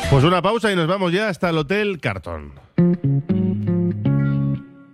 [0.09, 2.53] Pues una pausa y nos vamos ya hasta el Hotel Carton.